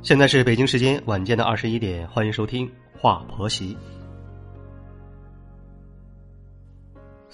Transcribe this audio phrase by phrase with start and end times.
[0.00, 2.66] 现在是北京时间晚间的二十一点，欢迎收听
[2.98, 3.74] 《话婆媳》。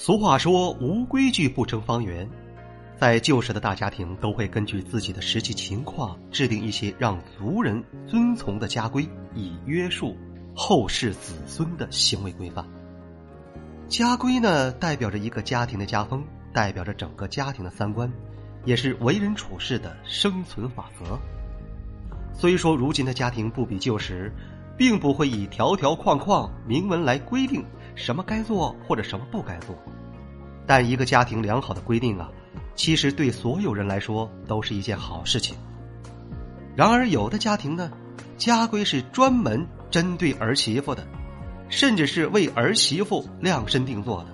[0.05, 2.29] 俗话说“无规矩不成方圆”，
[2.95, 10.15] 在旧时的大家庭都会根据自己的实际情况制定一些让族人遵从的家规，以约束
[10.55, 12.63] 后世子孙的行为规范。
[13.89, 18.13] 家规呢，代表着一个家庭的家风，代表着整个家庭的三观，
[18.67, 21.19] 也是为人处事的生存法则。
[22.35, 24.31] 虽说如今的家庭不比旧时，
[24.77, 29.75] 并不会以条条框框、明文来规定什么该做或者什么不该做，
[30.67, 32.31] 但一个家庭良好的规定啊，
[32.75, 35.57] 其实对所有人来说都是一件好事情。
[36.77, 37.91] 然而，有的家庭呢，
[38.37, 41.07] 家规是专门针对儿媳妇的，
[41.69, 44.29] 甚至是为儿媳妇量身定做的。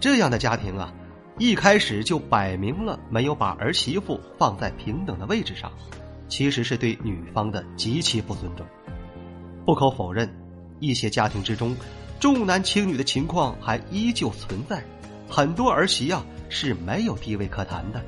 [0.00, 0.92] 这样的家庭啊，
[1.38, 5.70] 一开始就摆明了没有把儿媳妇放在平等的位置上。
[6.28, 8.66] 其实是对女方的极其不尊重。
[9.66, 10.26] 不可否认，
[10.80, 11.76] 一些家庭之中
[12.18, 14.82] 重男轻女的情况还依旧存在，
[15.32, 18.02] 很多儿媳啊是没有地位可谈的。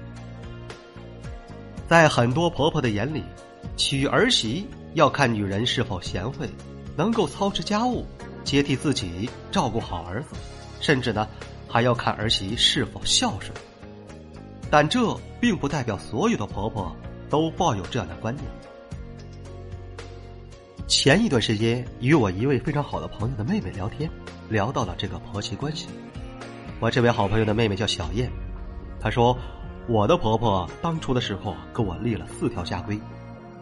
[1.88, 3.22] 在很多婆婆的眼里，
[3.78, 6.46] 娶儿媳要看女人是否贤惠，
[6.94, 8.04] 能够操持家务，
[8.44, 10.36] 接替自己照顾好儿子，
[10.80, 11.26] 甚至呢
[11.66, 13.50] 还要看儿媳是否孝顺。
[14.70, 16.94] 但这并不代表所有的婆婆。
[17.30, 18.46] 都抱有这样的观念。
[20.86, 24.08] 前一段时间，与我一位非常好的朋友的妹妹聊天，
[24.48, 25.88] 聊到了这个婆媳关系。
[26.84, 28.30] 我这位好朋友的妹妹叫小燕，
[29.00, 29.34] 她说
[29.88, 33.00] ：“我的婆婆当初的时候给我立了四条家规，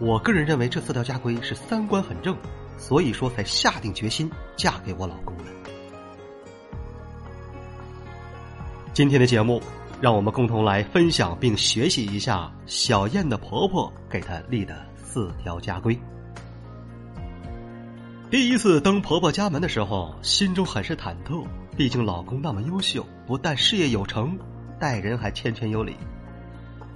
[0.00, 2.36] 我个人认为这四条家规是三观很正，
[2.76, 5.44] 所以说才下定决心嫁给我老公的。”
[8.92, 9.62] 今天的节目。
[10.00, 15.96] 让我们共同来分享并学习一下小燕的婆婆给她立的四条家规。
[18.28, 21.46] 第一次登婆婆家门的时候，心中很是忐忑，
[21.76, 24.38] 毕竟老公那么优秀，不但事业有成，
[24.78, 25.96] 待人还谦谦有礼。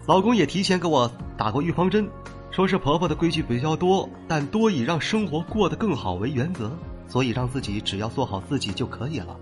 [0.06, 2.06] 老公也提前给我打过预防针，
[2.50, 6.70] 说是婆婆的规矩比较多，但多以让生活过得更好为原则，
[7.08, 9.36] 所以让自己只要做好自己就可以了。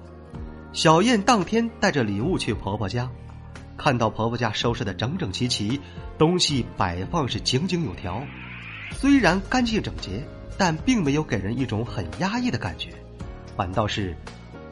[0.73, 3.11] 小燕当天带着礼物去婆婆家。
[3.77, 5.81] 看到婆婆家收拾的整整齐齐，
[6.17, 8.23] 东西摆放是井井有条，
[8.93, 10.25] 虽然干净整洁，
[10.57, 12.91] 但并没有给人一种很压抑的感觉，
[13.57, 14.17] 反倒是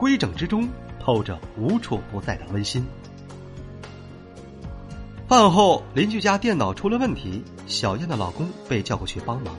[0.02, 0.68] 规整之中
[0.98, 2.84] 透着无处不在的温馨。
[5.28, 9.54] 饭后，邻居家电脑出了问题，小燕的老公被叫过去帮忙，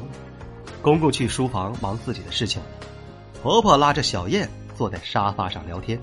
[0.81, 2.61] 公公去书房忙自己的事情，
[3.41, 5.97] 婆婆拉着小燕坐在沙发上聊天。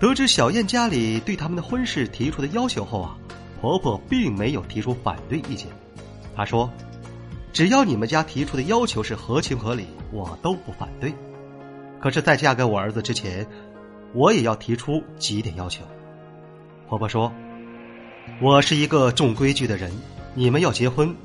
[0.00, 3.16] 得知小燕家里对他们的婚事提出的要求后啊，
[3.60, 5.68] 婆婆并没有提出反对意见。
[6.34, 6.68] 她说
[7.54, 11.14] ：“只要你们家提出的要求是合情合理，我都不反对。
[12.04, 13.46] 可是，在嫁给我儿子之前，
[14.12, 15.82] 我也要提出几点要求。”
[16.86, 17.32] 婆婆说
[18.42, 19.90] ：“我是一个重规矩的人，
[20.34, 21.16] 你们要结婚，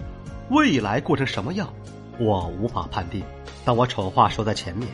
[0.49, 1.73] 未来过成什么样，
[2.17, 3.21] 我无法判定。
[3.65, 4.87] 但我丑话说在前面，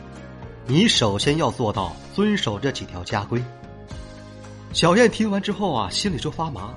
[0.66, 3.40] 你首先要做到遵守这几条家规。”
[4.74, 6.74] 小燕听完之后啊，心里就发麻。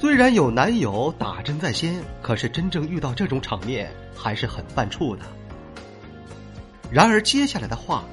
[0.00, 5.26] 虽然有男友打针在先，可是真正遇到这种场面还是很犯怵的。
[6.90, 8.04] 然而接下来的话，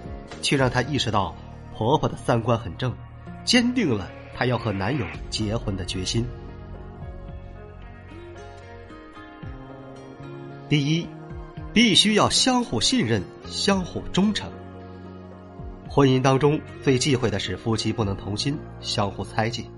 [0.42, 1.36] 却让她意识到
[1.74, 2.94] 婆婆的三观很正，
[3.44, 6.26] 坚定了她要和男友结婚的决心。
[10.68, 11.08] 第一，
[11.74, 14.52] 必须要相互信任，相互忠诚。
[15.88, 19.70] 婚姻当中最忌讳的是夫妻不能同心，相互猜忌。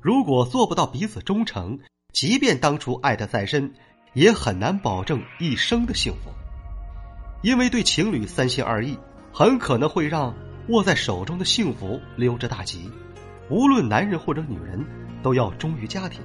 [0.00, 1.78] 如果做不到彼此忠诚，
[2.12, 3.74] 即便当初爱的再深，
[4.14, 6.30] 也很难保证一生的幸福。
[7.42, 8.98] 因为对情侣三心二意，
[9.32, 10.34] 很可能会让
[10.68, 12.90] 握在手中的幸福溜之大吉。
[13.48, 14.84] 无论男人或者女人，
[15.22, 16.20] 都要忠于家庭，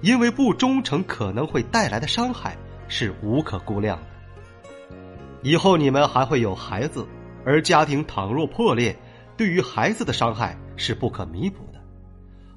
[0.00, 2.56] 因为不忠诚可能会带来的伤害
[2.88, 4.96] 是无可估量的。
[5.42, 7.06] 以后你们还会有孩子。
[7.42, 8.94] 而家庭倘若破裂，
[9.34, 11.80] 对于孩子的伤害是不可弥补的。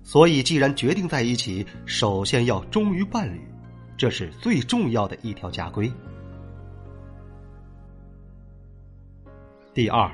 [0.04, 3.42] 所以，既然决定在一起，首先要忠于伴侣，
[3.98, 5.90] 这是最重要的一条家规。
[9.74, 10.08] 第二，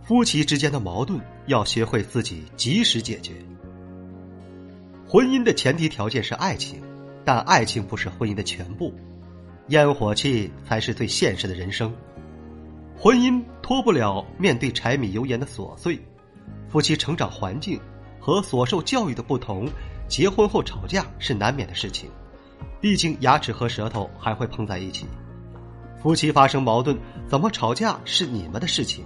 [0.00, 3.34] 夫妻之间的矛盾要学会自己及时解决。
[5.08, 6.80] 婚姻的前提条件是爱情，
[7.24, 8.94] 但爱情不是婚姻的全部，
[9.70, 11.92] 烟火气才是最现实的人生。
[12.96, 15.98] 婚姻脱不了面对柴米油盐的琐碎，
[16.68, 17.80] 夫妻成长环境
[18.20, 19.68] 和所受教育的不同，
[20.06, 22.08] 结婚后吵架是难免的事情。
[22.80, 25.06] 毕竟牙齿和舌头还会碰在一起，
[26.02, 29.04] 夫妻发生矛盾怎么吵架是你们的事情。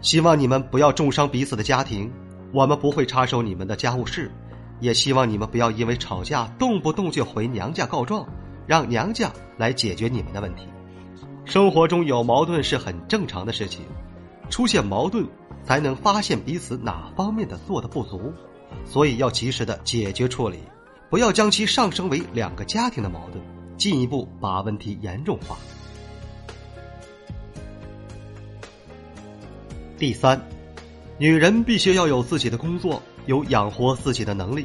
[0.00, 2.10] 希望你们不要重伤彼此的家庭，
[2.52, 4.32] 我们不会插手你们的家务事，
[4.80, 8.26] 也希望你们不要因为吵架动不动就回娘家告状，
[8.66, 10.66] 让娘家来解决你们的问题。
[11.44, 13.84] 生活中有矛盾是很正常的事情，
[14.48, 15.26] 出现矛盾
[15.62, 18.32] 才能发现彼此哪方面的做的不足，
[18.86, 20.60] 所以要及时的解决处理，
[21.10, 23.44] 不要将其上升为两个家庭的矛盾，
[23.76, 25.58] 进一步把问题严重化。
[30.00, 30.40] 第三，
[31.18, 34.64] 女人必须要有自己的工作，有养活自己的能力。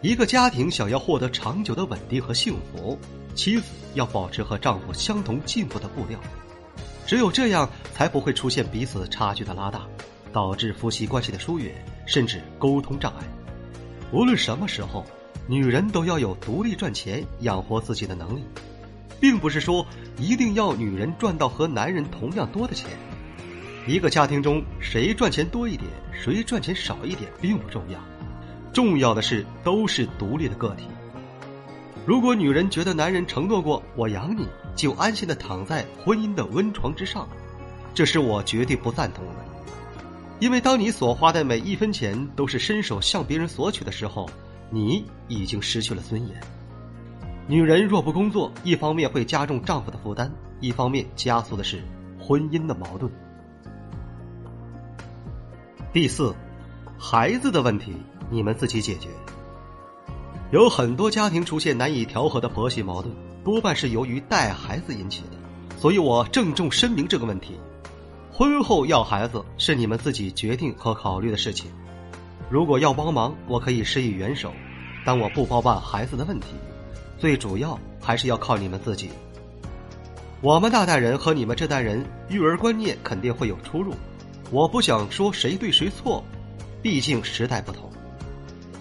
[0.00, 2.96] 一个家庭想要获得长久的稳定和幸福，
[3.34, 3.64] 妻子
[3.94, 6.20] 要保持和丈夫相同进步的步调，
[7.04, 9.84] 只有这样，才不会出现彼此差距的拉大，
[10.32, 11.74] 导致夫妻关系的疏远，
[12.06, 13.24] 甚至沟通障碍。
[14.12, 15.04] 无论什么时候，
[15.48, 18.44] 女人都要有独立赚钱、养活自己的能力，
[19.18, 19.84] 并不是说
[20.16, 22.88] 一定要女人赚到和男人同样多的钱。
[23.84, 27.98] 一个家庭中，谁赚钱多一点，谁赚钱少一点并不重要，
[28.72, 30.84] 重要的是都是独立的个体。
[32.06, 34.46] 如果女人觉得男人承诺过“我养你”，
[34.76, 37.28] 就安心的躺在婚姻的温床之上，
[37.92, 39.34] 这是我绝对不赞同的。
[40.38, 44.30] 因为当你所花的每一分钱都是伸手向别人索取的时候，
[44.70, 46.40] 你已经失去了尊严。
[47.48, 50.30] 女人若不工作，一方面会加重丈夫的负担，
[50.60, 51.82] 一方面加速的是
[52.20, 53.10] 婚姻的矛盾。
[55.92, 56.34] 第四，
[56.98, 57.92] 孩子的问题
[58.30, 59.10] 你们自己解决。
[60.50, 65.76] 有很多家庭出现难以调和的婆媳矛盾，多半是由于带孩子引起的。
[65.76, 67.58] 所以我郑重声明这个问题：
[68.32, 71.70] 婚后要孩子是你们自己决定和考虑的事情。
[72.48, 74.50] 如果要帮忙，我可以施以援手，
[75.04, 76.54] 但我不包办孩子的问题。
[77.18, 79.10] 最主要还是要靠你们自己。
[80.40, 83.92] 我们那代人和你们这代人育儿观念肯定会有出入。
[84.52, 86.22] 我不想说谁对谁错，
[86.82, 87.90] 毕竟时代不同。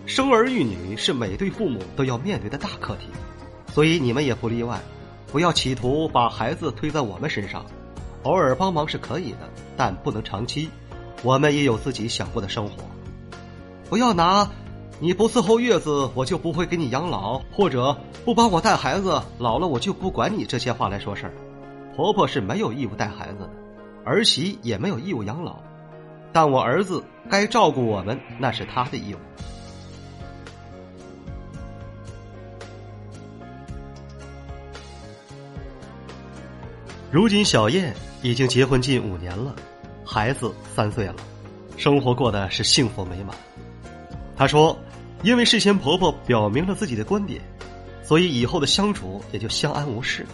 [0.06, 3.06] 生儿育女是每对父母都要面对的大课题，
[3.74, 4.78] 所以你们也不例外。
[5.32, 7.66] 不要企图把孩子推在我们身上，
[8.24, 10.70] 偶尔帮忙是可以的，但不能长期。
[11.24, 12.84] 我们也有自己想过的生活。
[13.90, 14.50] 不要拿
[15.00, 21.34] “你不伺候月子，我就不会给你养老”或者“不帮我带孩子，老了我就不管你”这些话来说事儿。
[21.96, 23.61] 婆婆是没有义务带孩子的。
[24.04, 25.60] 儿媳也没有义务养老，
[26.34, 29.18] 但我儿子该照顾我们，那是他的义务。
[37.12, 37.94] 如今小燕
[38.24, 39.56] 已经结婚近五年了，
[40.04, 41.16] 孩子三岁了，
[41.78, 43.36] 生活过得是幸福美满。
[44.36, 44.76] 她说
[45.22, 47.40] ：“因为事先婆婆表明了自己的观点，
[48.02, 50.26] 所以以后的相处也就相安无事。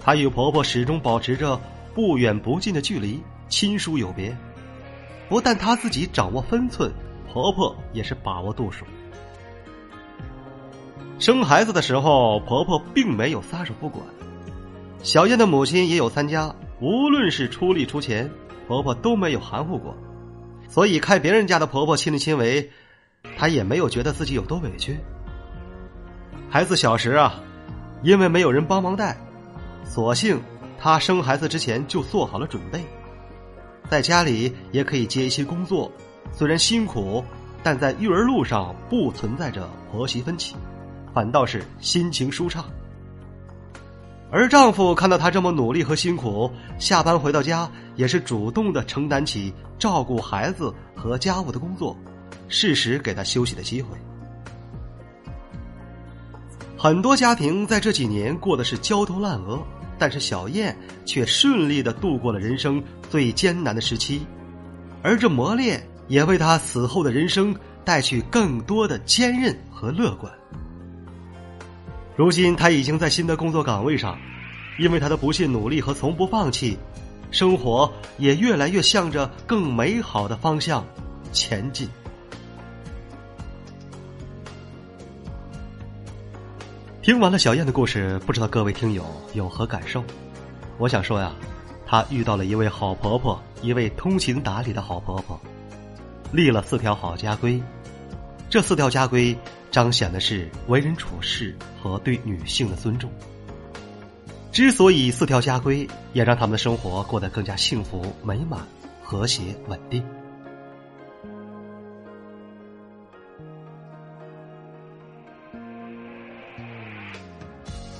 [0.00, 1.60] 她与婆婆始终保持着。”
[1.96, 4.36] 不远不近的距离，亲疏有别。
[5.30, 6.92] 不但她自己掌握分寸，
[7.32, 8.84] 婆婆也是把握度数。
[11.18, 14.04] 生孩子的时候，婆婆并没有撒手不管。
[15.02, 18.30] 小燕的母亲也有参加，无论是出力出钱，
[18.68, 19.96] 婆婆都没有含糊过。
[20.68, 22.70] 所以看别人家的婆婆亲力亲为，
[23.38, 24.98] 她也没有觉得自己有多委屈。
[26.50, 27.40] 孩子小时啊，
[28.02, 29.16] 因为没有人帮忙带，
[29.82, 30.38] 索性。
[30.78, 32.84] 她生孩子之前就做好了准备，
[33.88, 35.90] 在家里也可以接一些工作，
[36.32, 37.24] 虽然辛苦，
[37.62, 40.54] 但在育儿路上不存在着婆媳分歧，
[41.14, 42.64] 反倒是心情舒畅。
[44.30, 51.96] 而丈夫看到她这么努力和辛苦，下班回到家也是主动的承担起照顾孩子和家务的工作，
[52.48, 53.96] 适时给她休息的机会。
[56.76, 59.58] 很多家庭在这几年过的是焦头烂额。
[59.98, 64.26] 但是小燕却顺利的度过了人生最艰难的时期，
[65.02, 70.32] 而这磨练也为她此后的人生带去更多的坚韧和乐观。
[72.16, 74.18] 如今她已经在新的工作岗位上，
[74.78, 76.76] 因为她的不懈努力和从不放弃，
[77.30, 80.84] 生活也越来越向着更美好的方向
[81.32, 81.88] 前进。
[87.06, 90.02] 听完了小燕的故事，不知道各位听友有何感受？
[90.76, 91.32] 我想说呀，
[91.86, 95.40] 她遇到了一位好婆婆，一位通情达理的好婆婆，
[96.32, 97.62] 立了四条好家规。
[98.50, 99.38] 这四条家规
[99.70, 103.08] 彰显的是为人处事和对女性的尊重。
[104.50, 108.66] 之所以四条家规，也让他们的生活过得更加幸福美满、
[109.00, 110.04] 和谐稳定。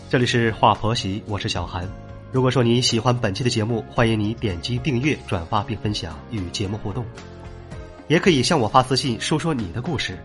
[0.09, 1.85] 这里是话婆媳，我是小韩。
[2.31, 7.05] 如果说你喜欢本期的节目，欢迎你点击订阅、转发并分享，与节目互动。
[8.07, 10.17] 也可以向我发私信，说说你的故事。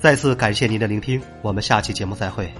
[0.00, 2.52] 再次感谢您的聆听，我们下期节目再会。